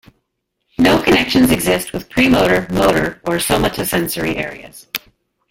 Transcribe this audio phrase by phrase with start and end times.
[0.79, 4.87] No connections exist with premotor, motor, or somatosensory areas.